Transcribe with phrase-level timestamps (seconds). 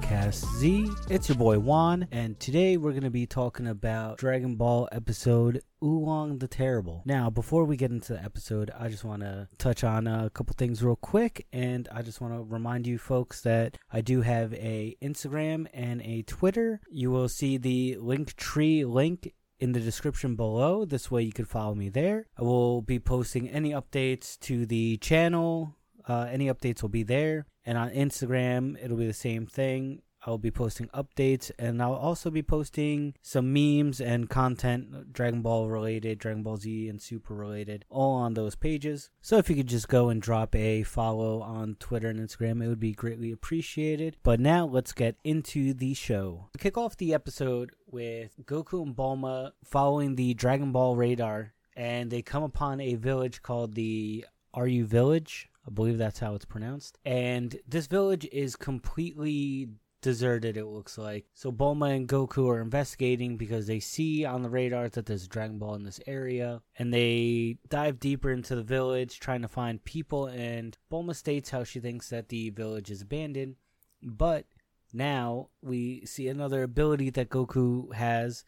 [0.00, 0.88] Cast Z.
[1.10, 5.62] It's your boy Juan, and today we're going to be talking about Dragon Ball episode
[5.82, 7.02] Oolong the Terrible.
[7.04, 10.54] Now, before we get into the episode, I just want to touch on a couple
[10.56, 14.54] things real quick, and I just want to remind you folks that I do have
[14.54, 16.80] a Instagram and a Twitter.
[16.90, 20.84] You will see the link tree link in the description below.
[20.84, 22.26] This way you can follow me there.
[22.36, 25.76] I will be posting any updates to the channel.
[26.08, 27.46] Uh, any updates will be there.
[27.64, 30.02] And on Instagram, it'll be the same thing.
[30.24, 35.68] I'll be posting updates and I'll also be posting some memes and content Dragon Ball
[35.68, 39.10] related, Dragon Ball Z and Super related, all on those pages.
[39.20, 42.68] So if you could just go and drop a follow on Twitter and Instagram, it
[42.68, 44.16] would be greatly appreciated.
[44.22, 46.48] But now let's get into the show.
[46.54, 52.10] We kick off the episode with Goku and Bulma following the Dragon Ball radar and
[52.10, 55.48] they come upon a village called the Aru Village.
[55.66, 56.98] I believe that's how it's pronounced.
[57.04, 59.68] And this village is completely
[60.02, 61.24] deserted, it looks like.
[61.32, 65.28] So Bulma and Goku are investigating because they see on the radar that there's a
[65.28, 66.60] Dragon Ball in this area.
[66.76, 70.26] And they dive deeper into the village trying to find people.
[70.26, 73.56] And Bulma states how she thinks that the village is abandoned.
[74.02, 74.46] But
[74.92, 78.44] now we see another ability that Goku has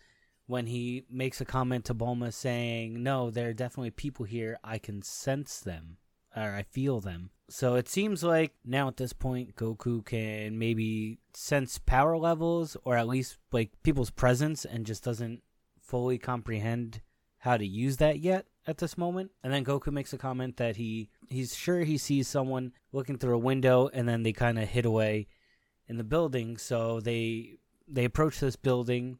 [0.46, 4.58] when he makes a comment to Bulma saying, No, there are definitely people here.
[4.62, 5.98] I can sense them
[6.36, 7.30] or I feel them.
[7.48, 12.96] So it seems like now at this point, Goku can maybe sense power levels or
[12.96, 15.42] at least like people's presence and just doesn't
[15.80, 17.02] fully comprehend
[17.38, 19.31] how to use that yet at this moment.
[19.42, 23.34] And then Goku makes a comment that he he's sure he sees someone looking through
[23.34, 25.26] a window and then they kind of hid away
[25.86, 26.56] in the building.
[26.56, 29.19] So they they approach this building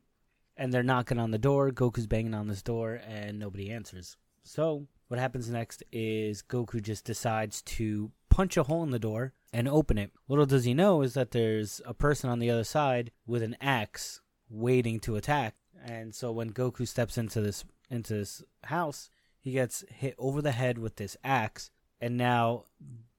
[0.57, 1.71] and they're knocking on the door.
[1.71, 4.17] Goku's banging on this door and nobody answers.
[4.43, 9.33] So what happens next is Goku just decides to punch a hole in the door
[9.53, 10.11] and open it.
[10.29, 13.57] Little does he know is that there's a person on the other side with an
[13.61, 14.21] axe
[14.51, 15.55] waiting to attack.
[15.85, 20.53] And so when Goku steps into this into this house, he gets hit over the
[20.53, 21.71] head with this axe.
[22.01, 22.65] And now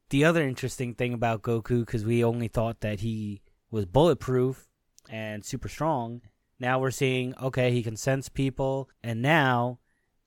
[0.10, 3.42] the other interesting thing about Goku cuz we only thought that he
[3.72, 4.68] was bulletproof
[5.10, 6.22] and super strong.
[6.60, 9.80] Now we're seeing okay, he can sense people and now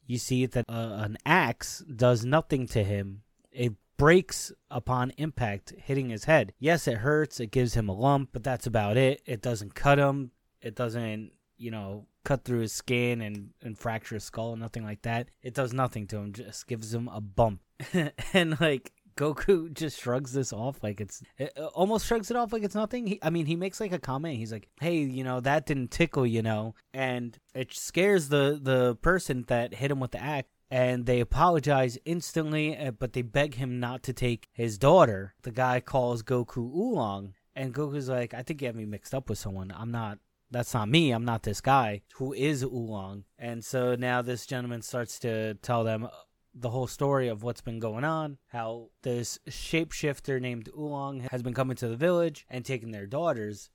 [0.08, 3.22] you see that uh, an axe does nothing to him.
[3.52, 6.54] It breaks upon impact, hitting his head.
[6.58, 7.38] Yes, it hurts.
[7.38, 9.20] It gives him a lump, but that's about it.
[9.26, 10.30] It doesn't cut him.
[10.62, 15.02] It doesn't, you know, cut through his skin and, and fracture his skull, nothing like
[15.02, 15.28] that.
[15.42, 17.60] It does nothing to him, just gives him a bump.
[18.32, 22.52] and, like, Goku just shrugs this off like it's it uh, almost shrugs it off
[22.52, 23.06] like it's nothing.
[23.06, 24.38] He, I mean, he makes like a comment.
[24.38, 28.96] He's like, "Hey, you know that didn't tickle, you know," and it scares the the
[28.96, 30.48] person that hit him with the axe.
[30.70, 35.34] And they apologize instantly, uh, but they beg him not to take his daughter.
[35.40, 39.30] The guy calls Goku Oolong, and Goku's like, "I think you have me mixed up
[39.30, 39.72] with someone.
[39.74, 40.18] I'm not
[40.50, 41.10] that's not me.
[41.10, 43.24] I'm not this guy who is Oolong.
[43.38, 46.08] And so now this gentleman starts to tell them,
[46.54, 51.54] the whole story of what's been going on, how this shapeshifter named Oolong has been
[51.54, 53.70] coming to the village and taking their daughters,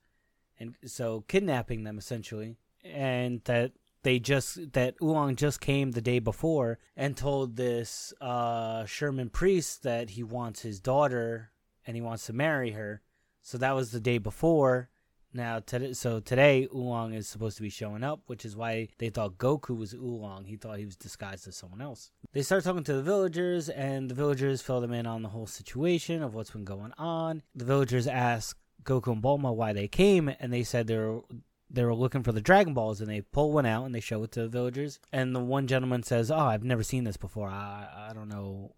[0.58, 6.18] and so kidnapping them essentially, and that they just that Oolong just came the day
[6.18, 11.50] before and told this uh, shaman priest that he wants his daughter
[11.86, 13.02] and he wants to marry her.
[13.42, 14.90] So that was the day before,
[15.34, 19.10] now, today, so today Oolong is supposed to be showing up, which is why they
[19.10, 20.44] thought Goku was Oolong.
[20.44, 22.12] He thought he was disguised as someone else.
[22.32, 25.48] They start talking to the villagers, and the villagers fill them in on the whole
[25.48, 27.42] situation of what's been going on.
[27.54, 31.22] The villagers ask Goku and Bulma why they came, and they said they were
[31.68, 34.22] they were looking for the Dragon Balls, and they pull one out and they show
[34.22, 35.00] it to the villagers.
[35.12, 37.48] And the one gentleman says, "Oh, I've never seen this before.
[37.48, 38.74] I I don't know."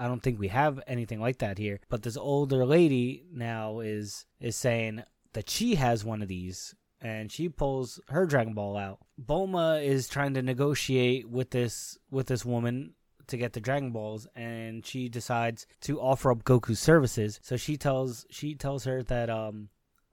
[0.00, 1.80] I don't think we have anything like that here.
[1.88, 5.02] But this older lady now is is saying,
[5.38, 8.98] that she has one of these and she pulls her Dragon Ball out.
[9.24, 12.94] Bulma is trying to negotiate with this with this woman
[13.28, 17.38] to get the Dragon Balls and she decides to offer up Goku's services.
[17.40, 19.68] So she tells she tells her that um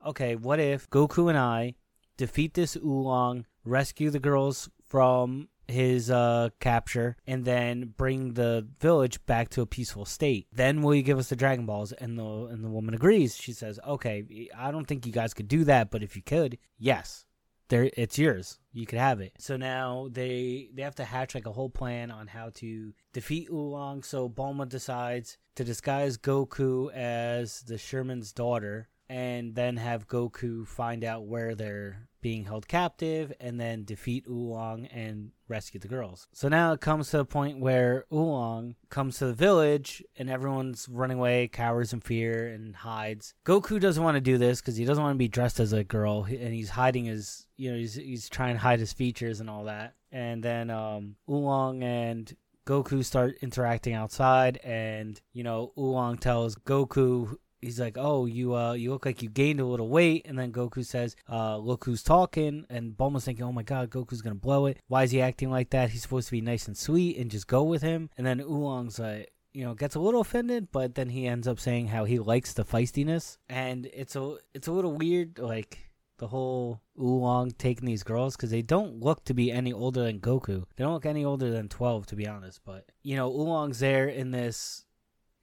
[0.06, 1.74] okay, what if Goku and I
[2.18, 9.24] defeat this Oolong, rescue the girls from his uh, capture and then bring the village
[9.26, 10.48] back to a peaceful state.
[10.52, 11.92] Then will you give us the Dragon Balls?
[11.92, 13.36] And the and the woman agrees.
[13.36, 16.58] She says, "Okay, I don't think you guys could do that, but if you could,
[16.78, 17.26] yes,
[17.70, 18.60] there it's yours.
[18.74, 22.12] You could have it." So now they they have to hatch like a whole plan
[22.12, 24.04] on how to defeat Oolong.
[24.04, 31.04] So Bulma decides to disguise Goku as the shaman's daughter and then have Goku find
[31.04, 36.28] out where they're being held captive and then defeat Oolong and rescue the girls.
[36.34, 40.90] So now it comes to a point where Oolong comes to the village and everyone's
[40.90, 43.36] running away, cowers in fear, and hides.
[43.46, 45.84] Goku doesn't want to do this because he doesn't want to be dressed as a
[45.84, 49.50] girl and he's hiding his, you know, he's, he's trying to hide his features and
[49.50, 49.94] all that.
[50.12, 52.36] And then um, Oolong and
[52.66, 58.74] Goku start interacting outside, and you know Oolong tells Goku he's like, "Oh, you uh,
[58.74, 62.04] you look like you gained a little weight." And then Goku says, uh, "Look who's
[62.04, 64.78] talking." And Bulma's thinking, "Oh my God, Goku's gonna blow it.
[64.88, 65.90] Why is he acting like that?
[65.90, 69.00] He's supposed to be nice and sweet and just go with him." And then Oolong's
[69.00, 69.32] like.
[69.54, 72.52] You know, gets a little offended, but then he ends up saying how he likes
[72.52, 75.40] the feistiness, and it's a it's a little weird.
[75.40, 75.80] Like
[76.18, 80.20] the whole oolong taking these girls because they don't look to be any older than
[80.20, 80.66] Goku.
[80.76, 82.62] They don't look any older than twelve, to be honest.
[82.66, 84.86] But you know, oolong's there in this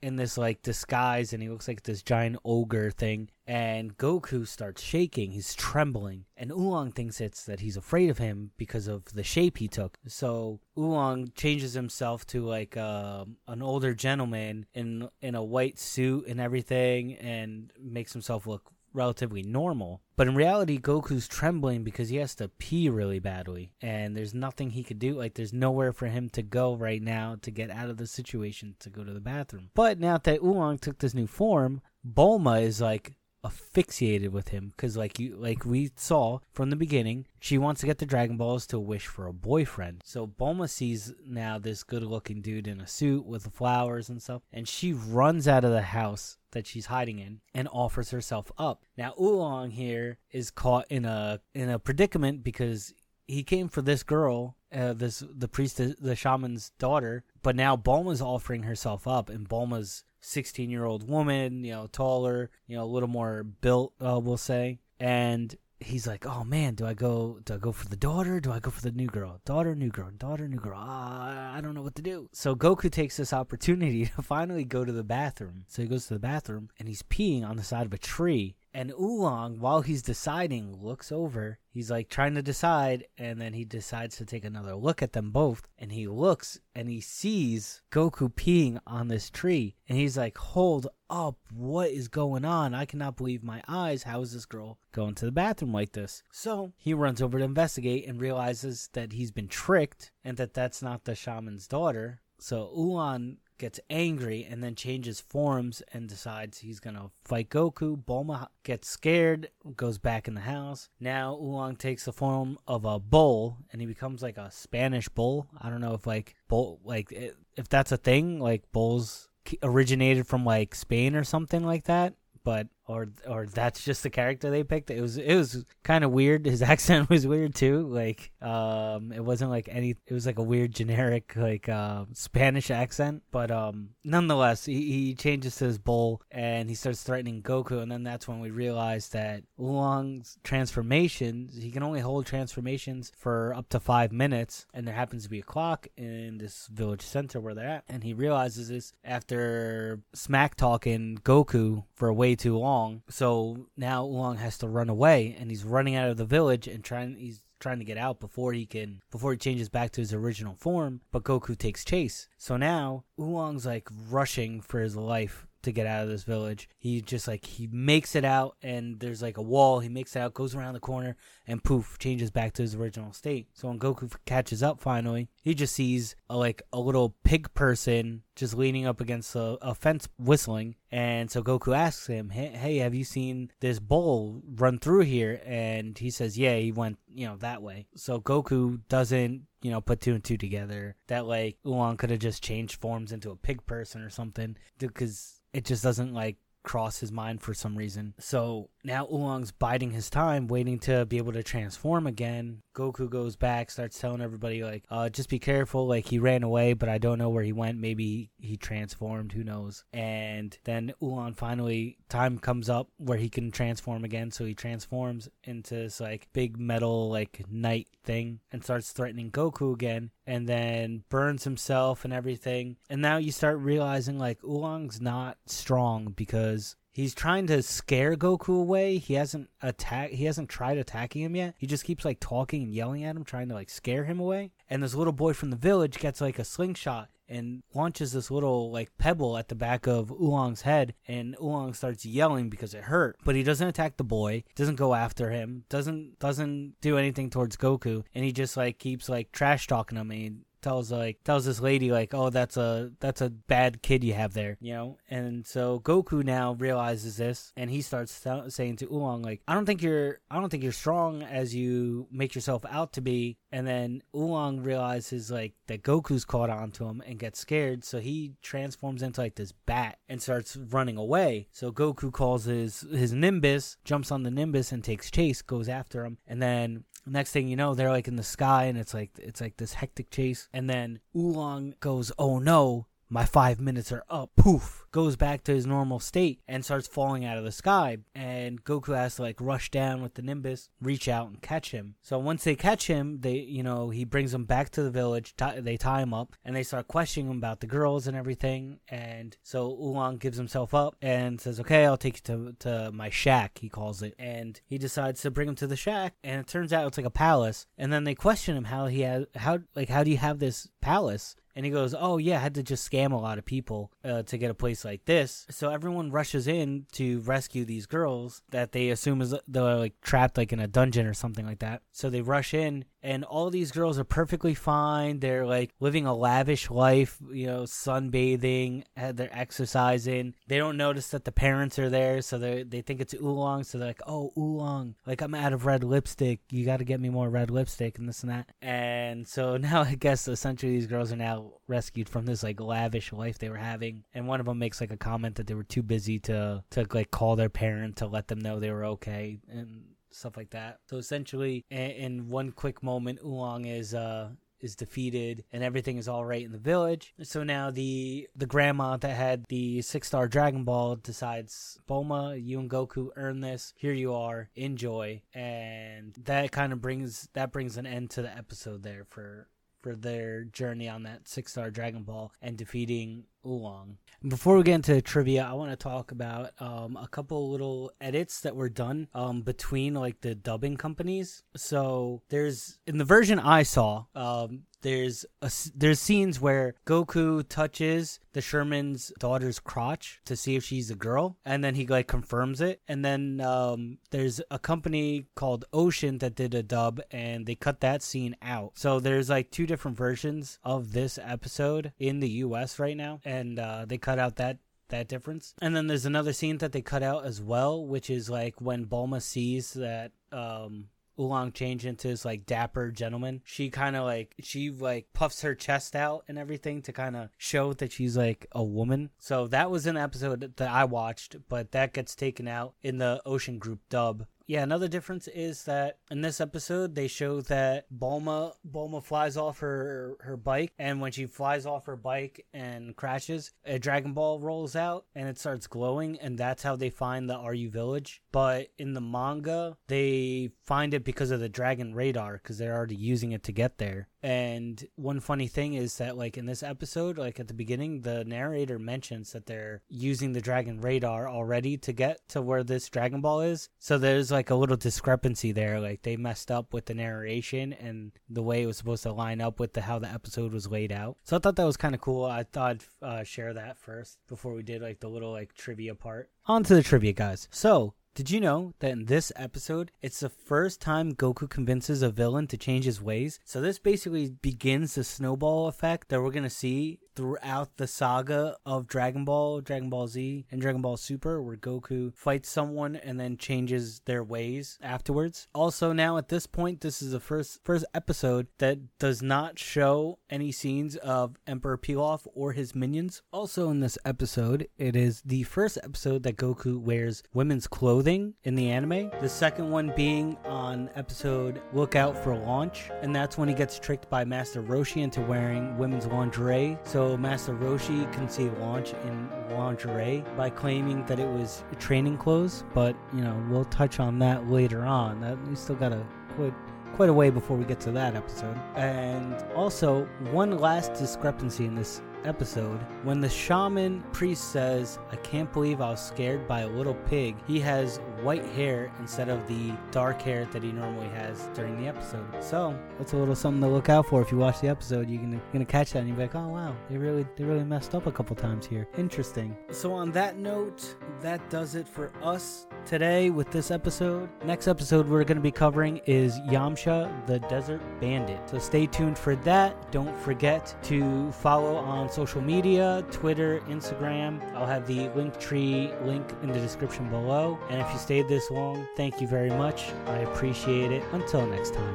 [0.02, 3.30] in this like disguise, and he looks like this giant ogre thing.
[3.46, 5.32] And Goku starts shaking.
[5.32, 9.58] He's trembling, and Oolong thinks it's that he's afraid of him because of the shape
[9.58, 9.98] he took.
[10.06, 16.26] So Oolong changes himself to like uh, an older gentleman in in a white suit
[16.26, 20.00] and everything, and makes himself look relatively normal.
[20.16, 23.72] But in reality, Goku's trembling because he has to pee really badly.
[23.80, 25.14] And there's nothing he could do.
[25.14, 28.76] Like, there's nowhere for him to go right now to get out of the situation
[28.80, 29.70] to go to the bathroom.
[29.74, 34.96] But now that Oolong took this new form, Bulma is like, asphyxiated with him because
[34.96, 38.66] like you like we saw from the beginning she wants to get the dragon balls
[38.66, 40.00] to wish for a boyfriend.
[40.04, 44.22] So bulma sees now this good looking dude in a suit with the flowers and
[44.22, 48.52] stuff and she runs out of the house that she's hiding in and offers herself
[48.58, 48.84] up.
[48.96, 52.94] Now oolong here is caught in a in a predicament because
[53.26, 58.22] he came for this girl uh, this the priest the shaman's daughter but now bulma's
[58.22, 62.86] offering herself up and bulma's 16 year old woman, you know, taller, you know, a
[62.86, 64.78] little more built, uh, we'll say.
[64.98, 67.40] And he's like, "Oh man, do I go?
[67.44, 68.40] Do I go for the daughter?
[68.40, 69.40] Do I go for the new girl?
[69.44, 70.78] Daughter, new girl, daughter, new girl.
[70.78, 74.84] Uh, I don't know what to do." So Goku takes this opportunity to finally go
[74.84, 75.64] to the bathroom.
[75.68, 78.56] So he goes to the bathroom and he's peeing on the side of a tree.
[78.74, 81.58] And Oolong, while he's deciding, looks over.
[81.68, 85.30] He's like trying to decide, and then he decides to take another look at them
[85.30, 85.68] both.
[85.78, 89.76] And he looks and he sees Goku peeing on this tree.
[89.88, 92.74] And he's like, Hold up, what is going on?
[92.74, 94.04] I cannot believe my eyes.
[94.04, 96.22] How is this girl going to the bathroom like this?
[96.30, 100.82] So he runs over to investigate and realizes that he's been tricked and that that's
[100.82, 102.20] not the shaman's daughter.
[102.38, 107.96] So Oolong gets angry and then changes forms and decides he's gonna fight Goku.
[107.96, 110.88] Bulma gets scared, goes back in the house.
[110.98, 115.46] Now Oolong takes the form of a bull and he becomes like a Spanish bull.
[115.60, 118.40] I don't know if like bull like if that's a thing.
[118.40, 119.28] Like bulls
[119.62, 122.14] originated from like Spain or something like that.
[122.42, 124.90] But or or that's just the character they picked.
[124.90, 126.46] It was it was kind of weird.
[126.46, 127.86] His accent was weird too.
[127.88, 129.96] Like um, it wasn't like any.
[130.06, 133.22] It was like a weird generic like uh, Spanish accent.
[133.30, 137.82] But um, nonetheless, he, he changes to his bull and he starts threatening Goku.
[137.82, 141.56] And then that's when we realize that Oolong's transformations.
[141.56, 145.40] He can only hold transformations for up to five minutes, and there happens to be
[145.40, 147.84] a clock in this village center where they're at.
[147.88, 153.02] And he realizes this after smack talking Goku for way too long Oolong.
[153.08, 156.82] So now Oolong has to run away, and he's running out of the village and
[156.84, 157.16] trying.
[157.16, 160.54] He's trying to get out before he can before he changes back to his original
[160.54, 161.00] form.
[161.12, 162.28] But Goku takes chase.
[162.36, 166.68] So now Oolong's like rushing for his life to get out of this village.
[166.78, 169.80] He just like he makes it out and there's like a wall.
[169.80, 173.12] He makes it out, goes around the corner, and poof, changes back to his original
[173.12, 173.46] state.
[173.54, 178.22] So when Goku catches up finally, he just sees a, like a little pig person
[178.36, 180.76] just leaning up against a, a fence whistling.
[180.90, 185.40] And so Goku asks him, hey, hey, have you seen this bull run through here?
[185.44, 187.86] And he says, yeah, he went, you know, that way.
[187.96, 192.18] So Goku doesn't you know, put two and two together that like Oolong could have
[192.18, 196.98] just changed forms into a pig person or something because it just doesn't like cross
[196.98, 198.14] his mind for some reason.
[198.18, 202.62] So now Oolong's biding his time, waiting to be able to transform again.
[202.74, 205.86] Goku goes back, starts telling everybody like, uh, just be careful.
[205.86, 207.78] Like he ran away, but I don't know where he went.
[207.78, 209.32] Maybe he transformed.
[209.32, 209.84] Who knows?
[209.92, 214.30] And then Oolong finally time comes up where he can transform again.
[214.30, 219.74] So he transforms into this like big metal like knight thing and starts threatening Goku
[219.74, 220.10] again.
[220.26, 222.76] And then burns himself and everything.
[222.88, 228.60] And now you start realizing like Oolong's not strong because He's trying to scare Goku
[228.60, 228.98] away.
[228.98, 230.10] He hasn't attack.
[230.10, 231.54] He hasn't tried attacking him yet.
[231.56, 234.52] He just keeps like talking and yelling at him, trying to like scare him away.
[234.68, 238.70] And this little boy from the village gets like a slingshot and launches this little
[238.70, 243.16] like pebble at the back of Oolong's head, and Oolong starts yelling because it hurt.
[243.24, 247.56] But he doesn't attack the boy, doesn't go after him, doesn't doesn't do anything towards
[247.56, 250.10] Goku, and he just like keeps like trash talking him.
[250.10, 254.04] And he tells like tells this lady like oh that's a that's a bad kid
[254.04, 254.98] you have there you know?
[255.10, 259.66] And so goku now realizes this and he starts saying to oolong like i don't
[259.66, 263.38] think you're i don't think you're strong as you make yourself out to be.
[263.50, 268.00] And then oolong realizes like that goku's caught on to him and gets scared so
[268.00, 271.48] he transforms into like this bat and starts running away.
[271.52, 276.04] So goku calls his his nimbus jumps on the nimbus and takes chase goes after
[276.04, 276.18] him.
[276.26, 279.40] And then next thing you know they're like in the sky and it's like it's
[279.40, 280.48] like this hectic chase.
[280.52, 284.30] And then oolong goes oh no my five minutes are up.
[284.36, 284.86] Poof.
[284.90, 287.98] Goes back to his normal state and starts falling out of the sky.
[288.14, 291.94] And Goku has to like rush down with the Nimbus, reach out and catch him.
[292.02, 295.34] So once they catch him, they, you know, he brings them back to the village.
[295.36, 298.80] T- they tie him up and they start questioning him about the girls and everything.
[298.88, 303.10] And so Oolong gives himself up and says, okay, I'll take you to, to my
[303.10, 304.14] shack, he calls it.
[304.18, 306.14] And he decides to bring him to the shack.
[306.24, 307.66] And it turns out it's like a palace.
[307.76, 310.68] And then they question him how he has, how, like, how do you have this
[310.80, 311.36] palace?
[311.54, 314.22] And he goes, "Oh yeah, I had to just scam a lot of people uh,
[314.22, 318.72] to get a place like this." So everyone rushes in to rescue these girls that
[318.72, 321.82] they assume is they're like trapped like in a dungeon or something like that.
[321.92, 325.20] So they rush in, and all these girls are perfectly fine.
[325.20, 330.34] They're like living a lavish life, you know, sunbathing, they're exercising.
[330.46, 333.64] They don't notice that the parents are there, so they they think it's oolong.
[333.64, 336.40] So they're like, "Oh, oolong, like I'm out of red lipstick.
[336.50, 339.82] You got to get me more red lipstick and this and that." And so now
[339.82, 343.56] I guess essentially these girls are now rescued from this like lavish life they were
[343.56, 346.62] having and one of them makes like a comment that they were too busy to
[346.70, 350.50] to like call their parent to let them know they were okay and stuff like
[350.50, 354.28] that so essentially in, in one quick moment oolong is uh
[354.62, 357.12] is defeated and everything is all right in the village.
[357.22, 362.60] So now the the grandma that had the six star Dragon Ball decides, Bulma, you
[362.60, 363.74] and Goku earn this.
[363.76, 364.48] Here you are.
[364.54, 365.22] Enjoy.
[365.34, 369.48] And that kind of brings that brings an end to the episode there for
[369.82, 373.98] for their journey on that six star Dragon Ball and defeating Oolong.
[374.26, 378.40] Before we get into trivia, I want to talk about um, a couple little edits
[378.42, 381.42] that were done um, between like the dubbing companies.
[381.56, 388.20] So there's in the version I saw, um, there's a, there's scenes where Goku touches
[388.32, 392.60] the shaman's daughter's crotch to see if she's a girl, and then he like confirms
[392.60, 392.80] it.
[392.88, 397.80] And then um, there's a company called Ocean that did a dub, and they cut
[397.80, 398.72] that scene out.
[398.74, 402.78] So there's like two different versions of this episode in the U.S.
[402.78, 404.58] right now, and uh, they cut out that
[404.88, 405.54] that difference.
[405.62, 408.86] And then there's another scene that they cut out as well, which is like when
[408.86, 413.42] Bulma sees that um Oolong change into this like dapper gentleman.
[413.44, 417.28] She kind of like she like puffs her chest out and everything to kind of
[417.36, 419.10] show that she's like a woman.
[419.18, 423.20] So that was an episode that I watched, but that gets taken out in the
[423.26, 428.52] Ocean Group dub yeah, another difference is that in this episode they show that Bulma
[428.70, 433.52] Bulma flies off her her bike, and when she flies off her bike and crashes,
[433.64, 437.34] a Dragon Ball rolls out and it starts glowing, and that's how they find the
[437.34, 438.20] Aru village.
[438.30, 442.96] But in the manga, they find it because of the Dragon radar, because they're already
[442.96, 444.08] using it to get there.
[444.22, 448.24] And one funny thing is that, like in this episode, like at the beginning, the
[448.24, 453.20] narrator mentions that they're using the Dragon radar already to get to where this Dragon
[453.20, 453.68] Ball is.
[453.78, 455.80] So there's like a little discrepancy there.
[455.80, 459.40] Like they messed up with the narration and the way it was supposed to line
[459.40, 461.16] up with the how the episode was laid out.
[461.24, 462.24] So I thought that was kind of cool.
[462.24, 465.94] I thought I'd uh, share that first before we did like the little like trivia
[465.94, 466.30] part.
[466.46, 467.48] On to the trivia, guys.
[467.50, 472.10] So did you know that in this episode, it's the first time Goku convinces a
[472.10, 473.40] villain to change his ways?
[473.44, 478.86] So this basically begins the snowball effect that we're to see throughout the saga of
[478.86, 483.36] Dragon Ball, Dragon Ball Z, and Dragon Ball Super, where Goku fights someone and then
[483.36, 485.48] changes their ways afterwards.
[485.54, 490.18] Also, now at this point, this is the first first episode that does not show
[490.30, 493.22] any scenes of Emperor Pilaf or his minions.
[493.32, 498.54] Also, in this episode, it is the first episode that Goku wears women's clothing in
[498.54, 499.10] the anime.
[499.20, 504.08] The second one being on episode Lookout for Launch, and that's when he gets tricked
[504.08, 506.78] by Master Roshi into wearing women's lingerie.
[506.84, 512.16] So so Master Roshi can see launch in lingerie by claiming that it was training
[512.16, 515.20] clothes, but you know we'll touch on that later on.
[515.20, 516.06] That we still got a
[516.36, 516.54] quite
[516.94, 518.56] quite a way before we get to that episode.
[518.76, 525.52] And also one last discrepancy in this episode, when the shaman priest says, I can't
[525.52, 529.72] believe I was scared by a little pig, he has white hair instead of the
[529.90, 532.26] dark hair that he normally has during the episode.
[532.40, 535.10] So that's a little something to look out for if you watch the episode.
[535.10, 537.94] You're gonna, gonna catch that and you're like, oh wow, they really they really messed
[537.94, 538.88] up a couple times here.
[538.96, 539.56] Interesting.
[539.70, 544.28] So on that note, that does it for us today with this episode.
[544.44, 548.48] Next episode we're to be covering is Yamcha the Desert Bandit.
[548.48, 549.90] So stay tuned for that.
[549.92, 554.42] Don't forget to follow on social media Twitter, Instagram.
[554.54, 557.58] I'll have the link tree link in the description below.
[557.70, 559.90] And if you stayed this long, thank you very much.
[560.06, 561.02] I appreciate it.
[561.12, 561.94] Until next time,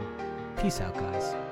[0.60, 1.47] peace out, guys.